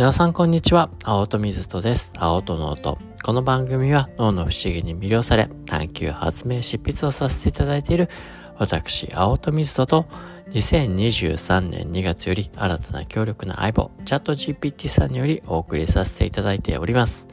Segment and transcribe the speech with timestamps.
[0.00, 0.88] 皆さんこんにちは。
[1.04, 2.10] 青戸水戸です。
[2.16, 2.96] 青戸の音。
[3.22, 8.08] この番組は脳の不思議に魅了され、探求、発明、執筆をさせていただいている
[8.56, 10.06] 私、青戸水戸と
[10.52, 17.28] 2023年2月より新たな強力な相棒、チャット GPT さんによりお送りさせていただいております。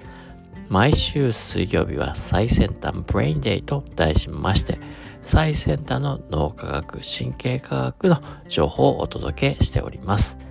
[0.67, 4.77] 毎週水曜日は最先端ブレインデイと題しまして、
[5.21, 10.46] 最先端の脳科学、神経科学の情報をお届けしております。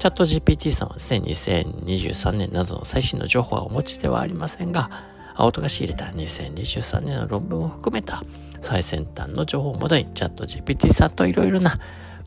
[0.00, 4.88] チャット GPT さんはですね、2023年などの最新の情報はお持ちではありませんが、
[5.34, 8.24] 青戸が仕入れた2023年の論文を含めた
[8.62, 11.78] 最先端の情報をもとにチャット GPT さんといろいろな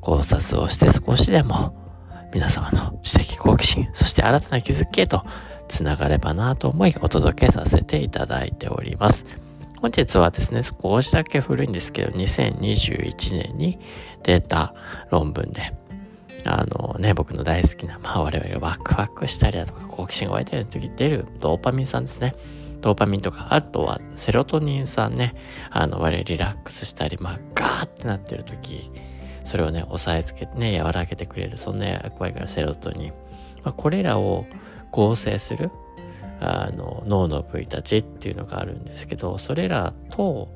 [0.02, 1.76] 考察をして少しでも
[2.32, 5.24] 皆様の知的好奇心、そして新たな気づきへと
[5.68, 9.26] つながればなと思いお届けさせていただいております。
[9.82, 13.80] 本日はですね、少しだけ古いんですけど、2021年に
[14.22, 14.76] 出た
[15.10, 15.74] 論文で、
[16.46, 22.36] あのね、僕の大好きな、 まあ我々ワクワクしたりだとか好奇心が湧いたような時出るドーパミン酸ですね。
[22.82, 25.36] ドーパミンとか、あとはセロトニン酸ね、
[25.70, 28.92] あの我々リラックスしたり、まあガーってなってる時、
[29.46, 33.14] それをね、押さえつけてね、和らげてくれる、そんな役割からセロトニン。
[33.64, 34.46] まあ、これらを
[34.92, 35.72] 合成する、
[36.40, 40.50] あの、脳の部位たちっていうのがあるんですけど、それらと、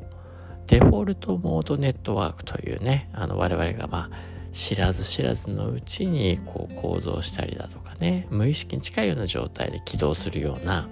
[0.68, 4.10] デフォルトモードネットワークというね、あの我々がまあ、
[4.54, 10.88] 知らず知らずのうちにこう行動したりだとかね無意識に近いような状態で起動するような、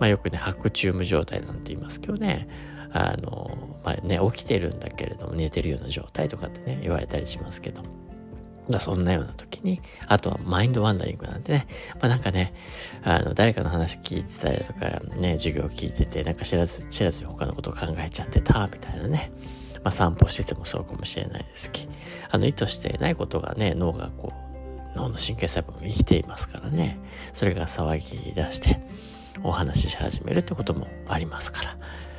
[0.00, 2.48] まあ、よくね白チューム状態なんて言いますけどね
[2.92, 7.82] あのまあね起きてるんだけれども寝てるような状態とかってね言われたりしますけど
[8.70, 11.66] だそんなような時に、あとはマインドワンダリングなんでね、
[12.00, 12.54] まあなんかね、
[13.02, 19.32] あの、誰かの話聞いてたりとか、ね、授業聞いてて、なんか知らず、知らずに他のことを考えちゃってた、みたいなね。
[19.84, 21.92] まあ、散歩しててもそうかもしれないですけど、
[22.30, 24.32] あの意図してないことがね、脳がこ
[24.94, 26.98] う、脳の神経細胞も生きていますからね、
[27.32, 28.80] それが騒ぎ出して
[29.42, 31.76] お話しし始めるってこともありますから。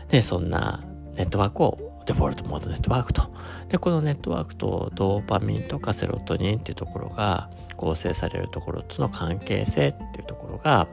[0.09, 0.83] で、そんな
[1.15, 3.23] ネットワークをデフォルトモードネットワークと。
[3.69, 10.87] で、このネットワークとドーパミンとかセロトニンっていうところが構成されるところとの関係性っていうところが、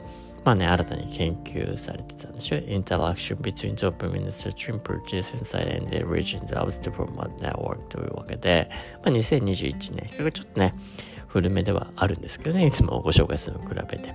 [0.45, 7.79] まあね、新たに研究されてたんでしょ Interaction between dopamine search and purchase inside and the regions of the dopamine network
[7.89, 8.69] というわけで、
[9.05, 10.75] まあ、2021年、比較ちょっとね、
[11.29, 14.15] 古めではあるんですけどね、いつもご紹介するのに比べて。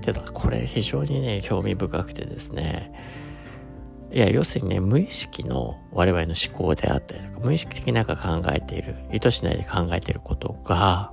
[0.00, 2.92] けど、これ非常にね、興味深くてですね、
[4.12, 11.12] いや、要するにね、無意識の我々の思考であったりとか、無意識的になんか考えている、意図しないで考えていることが、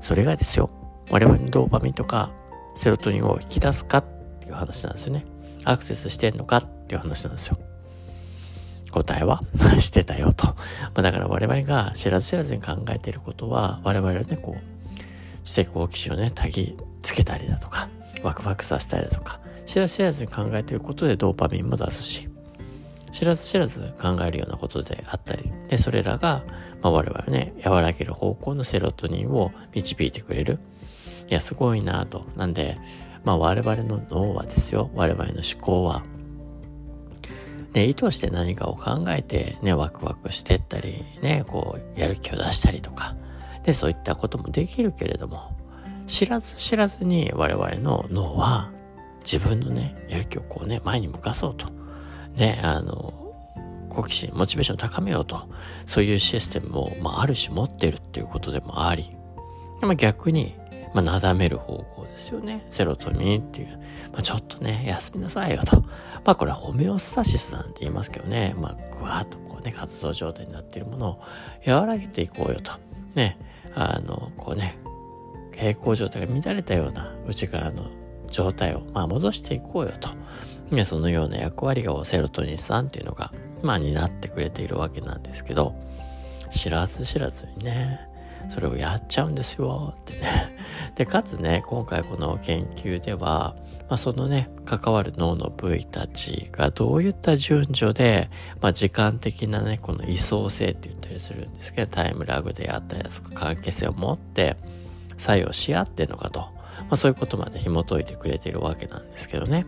[0.00, 0.70] それがですよ、
[1.10, 2.32] 我々のドーパミンとか
[2.74, 4.04] セロトニンを引き出すかっ
[4.40, 5.24] ていう話なんですよね。
[5.64, 7.58] アクセスしてんのかっていう話なんですよ。
[8.90, 9.42] 答えは？
[9.80, 10.46] してたよと。
[10.46, 10.56] ま
[10.96, 17.88] あ、だから我々が知らず知らずに考えていることは、我々はね、こう、知的好奇心をね、たぎつけたりだとか、
[18.22, 22.28] ワクワクさせたりだとか、知らず知らずに考えていることでドーパミンも出すし、
[23.12, 26.42] 知らず知らず考えるようなことであったり、で、それらが、
[26.82, 30.58] まあ、我々はね、和らげる方向のセロトニンを導いてくれる。
[31.32, 32.26] いや、すごいなと。
[32.36, 32.76] なんで、
[33.24, 36.02] まあ我々の脳はですよ、我々の思考は、
[37.72, 43.16] ね、意図して何かを考えて、ね、ワクワクしてったり、ね、こう、やる気を出したりとか、
[43.64, 45.56] で、そういったこともできるけれども、
[46.06, 48.70] 知らず知らずに我々の脳は、
[49.24, 51.68] 自分のね、やる気をこうね、前に向かそうと。
[52.34, 53.14] ね、あの、
[53.88, 55.48] 好奇心、モチベーションを高めようと、
[55.86, 59.16] そういうシステムを、まあ、ある種持ってるっていうことでもあり、
[59.80, 60.60] まあ、逆に、
[60.94, 62.66] まあ、なだめる方向ですよね。
[62.70, 63.78] セロトニンっていう。
[64.12, 65.80] まあ、ちょっとね、休みなさいよと。
[65.80, 65.88] ま
[66.24, 68.54] あ、これはホメオスタシスなんて言いますけどね。
[68.58, 71.20] まあ、ぐわっとこうね、活動状態になっているものを
[71.66, 72.72] 和らげていこうよと。
[73.14, 73.38] ね、
[73.74, 74.78] あの、こうね、
[75.52, 77.86] 平行状態が乱れたような内側の
[78.30, 80.10] 状態を、まあ、戻していこうよと。
[80.74, 83.32] ね、そのような役割をセロトニン酸っていうのが、
[83.62, 85.74] まあ、担ってくれているわけなんですけど、
[86.50, 88.11] 知らず知らずにね、
[88.48, 90.28] それをやっちゃうんですよってね。
[90.94, 93.56] で、かつね、今回この研究では、
[93.88, 98.30] まあ、そのね、関わる脳の部位たちがどういった順序で、
[98.60, 104.56] まあ、時間的なね、この位相性って言ったりするんですけど、タイムラグであったりとか関係性を持って
[105.18, 109.66] 作用し合ってんのかと、まあ、そういうことまで紐解いてくれてるわけなんですけどね。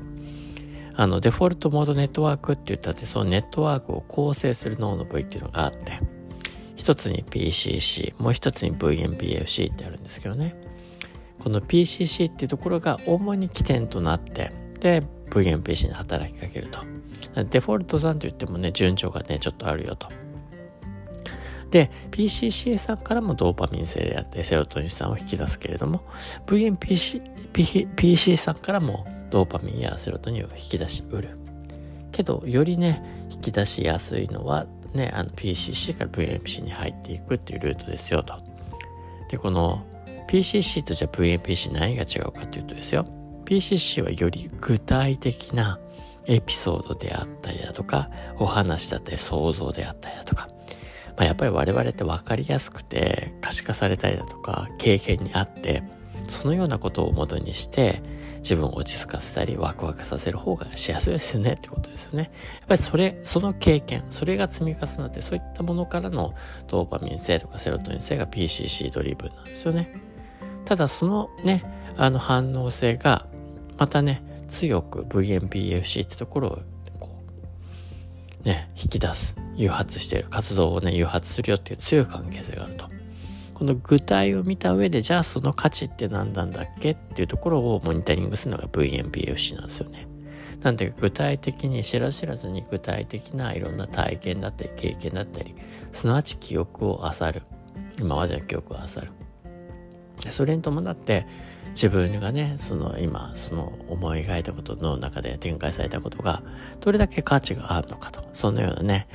[0.97, 6.01] あの、デフォルトモードネットワークって言ったって、そのネットワークを構成する脳の部位っていうのがあって、
[6.85, 10.55] 一つに PCC、もう一つに VNPFC ってあるんですけどね。
[11.39, 16.81] この PCC っていうところが主に起点となって、で、VNPC に働きかけると。
[17.49, 20.09] デフォルトさんと言ってもね、順序がね、ちょっとあるよと。
[21.71, 26.03] で、PCC さんからもドーパミン性であってセロトニン酸を引き出すけれども、
[26.47, 31.39] VNPC PC さんからもドーパミンやセロトニンを引き出しうる。
[32.13, 38.37] けど、よりね、引き出しやすいのは、ね、あの PCC から VNPC に入っていくっていうルートですよと。
[39.29, 39.85] で、この
[40.29, 43.07] PCC とじゃあ VNPC 何が違うかっていうとですよ。
[43.45, 45.79] PCC はより具体的な
[46.27, 50.49] エピソードであったりだとか、お話だったり想像であったりだとか、
[51.17, 55.83] まあ、やっぱり我々って分かりやすくて可視化されたりだとか経験にあって
[56.29, 58.03] そのようなことを元にして
[58.45, 62.31] 自分を落ち着かせたりワクワクさせる方がしやすいですよねってことですよね。
[62.61, 66.35] やっぱりそれ、その経験、それが積み重なってそういったものからの
[66.67, 69.91] ドーパミン性とかセロトニン性が PCC ドリブンなんですよね。
[70.67, 71.65] ただそのね、
[71.97, 73.27] あの反応性が
[73.79, 76.59] またね、強く VMPFC ってところを
[77.01, 77.25] こ
[78.45, 82.91] うね、引き出す、誘発している、活動をね、誘発するよっていう強い関係性があると。
[83.55, 90.07] この具体を見た上で、じゃあその価値って何なんだっけっていうところをモニタリングするのが VMPFC なんですよね。
[90.63, 95.55] なんで具体的に知ら知らずに具体的ないろんな体験だったり経験だったり、
[95.93, 97.43] すなわち記憶を漁る。
[97.99, 99.13] 今までの記憶を漁る。
[100.31, 101.27] それに伴って
[101.71, 106.43] 自分がねその今その思い描いたことの中で展開されたことが
[106.81, 109.09] どれだけ価値があるのかとそのようなね、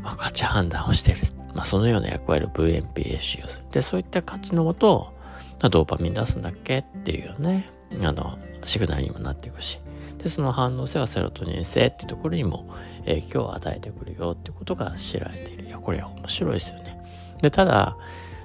[0.00, 1.22] ま、価値判断をしている、
[1.54, 3.66] まあ、そのような役割を VMPS をする。
[3.70, 5.12] でそういった価値のもと
[5.60, 7.70] ドーパミン出すんだっけっていうね
[8.02, 9.80] あのシグナルにもなっていくし。
[10.18, 12.68] でその反応性はセロトニン性っていうところにも
[13.06, 15.64] 影響を与えてくるよってことが知られている。
[15.66, 17.02] いやこれ面白いですよね。
[17.42, 17.96] でただ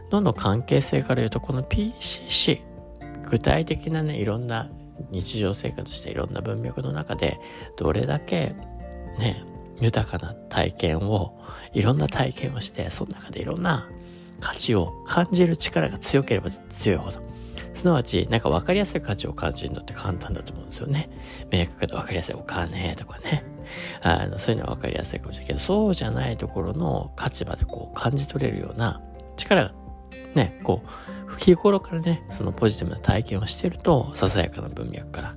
[0.10, 2.62] どの関係性から言うとこの PCC
[3.30, 4.70] 具体的なねいろんな
[5.12, 7.40] 日常生活していろんな文脈の中で
[7.76, 8.56] どれだけ
[9.20, 9.44] ね
[9.82, 11.40] 豊かな体験を
[11.74, 13.90] いろんな体験をしてその中でいろんな
[14.40, 17.22] 価値を感じる力が強ければ強いほど
[17.74, 21.10] すなわちなんか分かりやすい価値を感じるのって簡単だと思うんですよね
[21.52, 23.44] 明確で分かりやすいお金とかね
[24.02, 29.02] あのそういうのは分かりやすいかもしれないけどそうじゃないところの価値までこう感じ取れるような
[29.36, 29.74] 力が
[30.34, 30.90] ねこう
[31.38, 35.36] 日頃からね、そのポジティブな体験をしてると、ささやかな文脈から、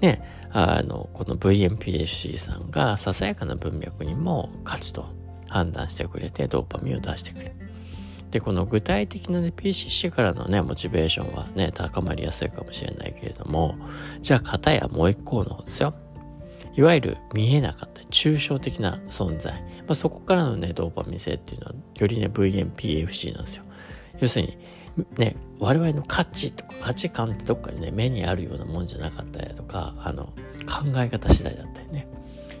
[0.00, 5.06] ね、あの、この VMPSC さんがささやかな文脈にも価値と
[5.48, 7.52] 判断してくれて、ドーパミンを出してくれる。
[8.30, 13.76] で、この具体的なね、PCC からのね、モチベーションはね、高まりやすいかもしれないけれども、
[14.22, 15.94] じゃあ、片やもう一個の方ですよ。
[16.76, 19.52] いわゆる見えなかった抽象的な存在。
[19.52, 23.64] まあ、そこからのね、ドーパミン性っていうのは、よりね、VMPFC なんですよ。
[24.20, 24.58] 要するに、
[25.16, 30.26] ね、我々の価値とか価値観ってどっかにね、目にあるようなもんじゃなかったりだとか、あの、
[30.66, 32.08] 考え方次第だったりね、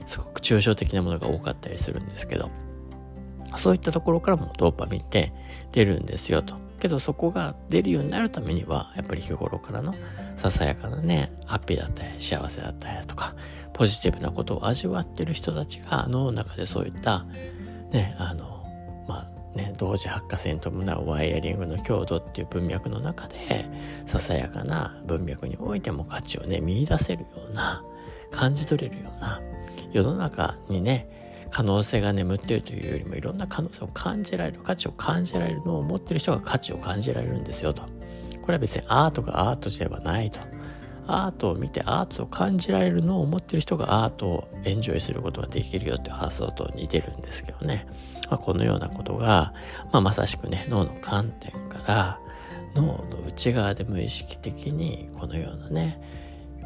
[0.06, 2.50] すごく抽象的なものが多かったりするんですけど、
[3.56, 5.32] そういったところからもドーパミンって
[5.72, 6.54] 出るんですよと。
[6.80, 9.94] けどそこが出るようになるためには、やっぱり日頃からの
[10.36, 13.34] ささやかなね、ハッピーだったり、幸せだったりだとか、
[13.72, 17.24] ポジティブなことを味わってる人たちが脳の中でそういった、
[17.92, 18.64] ね、あの
[19.06, 23.36] まあ、ね、同時発火性に伴うワイヤリングの強度っていう文脈の中で
[24.06, 27.82] ささやかな文脈においても価値をね見出せるような
[28.30, 29.40] 感じ取れるような
[29.92, 31.08] 世の中にね
[31.50, 37.82] 可能性が眠っているというよりもいろんな可能性を感じられる価値を感じられるのを持ってる人が価値を感じられるんですよと
[38.42, 40.38] これは別にアートがアートではないと
[41.06, 47.86] アートを見てアートと感じられるのを持ってる人がアートをエンジョイすることができるよっていう発想と似てるんですけどね。
[48.30, 49.52] まあ、このようなことが、
[49.92, 52.20] まあ、まさしくね、脳の観点から
[52.74, 56.00] 脳の内側で無意識的にこのようなね、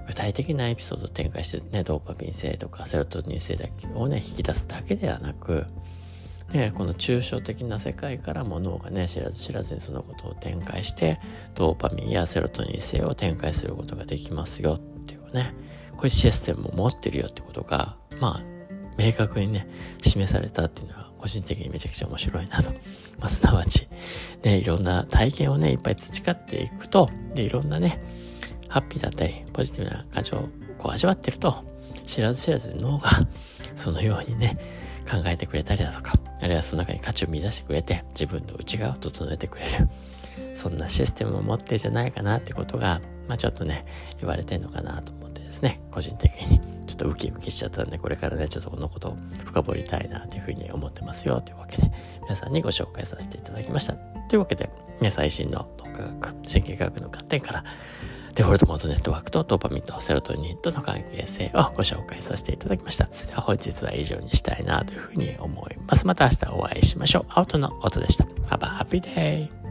[0.06, 5.66] 具体的なエピソードを展開してね、ドーパミン性とかセロトニン性だけをね、引き出すだけではなく、
[6.52, 11.18] ね、この抽象的な世界からも脳がね知らず知らずにそのことを展開して
[11.54, 15.54] ドーパミンやセロトニン性を展開することができますよっていうね
[15.92, 18.42] こういうシステムを持ってるよってことがまあ
[18.98, 19.66] 明確にね
[20.02, 22.70] 示されたっていうのは個人的にめちゃくちゃ面白いなと、
[23.18, 23.88] まあ、すなわち
[24.42, 28.04] ねいろんな体験をねいっぱい培っていくとでいろんなね
[28.68, 31.64] ハッピーだったりポジティブな感情をこう味わってると
[32.06, 33.08] 知らず知らず脳が
[33.74, 34.58] そのようにね
[35.10, 36.12] 考えてくれたりだとか
[36.42, 39.88] あるいはその中に価値を見出してくれて自分の内側を整えてくれる
[40.54, 43.86] そんなシステムを持ってんじゃないかなってことが、まあ、ちょっとね
[44.20, 46.73] 言われてんのかなと思ってですね個人的に。
[46.84, 51.90] ちょっとウキウキしちゃったんでこれからねちょっとこのことを深掘りたいなというふうに思ってますよというわけで
[52.22, 57.64] 皆さんにご紹介させていただきましたというわけで、ね、最新の脳科学神経科学の観点から
[58.34, 63.08] デフォルトモードネットワークとドーパミンとセロトニンとの関係性をご紹介させていただきました。
[63.12, 66.06] それでは本日は以上にしたいなというふうに思います。
[66.06, 67.26] また明日お会いしましょう。
[67.28, 68.24] アウトの音でした。
[68.48, 69.63] Have a happy day!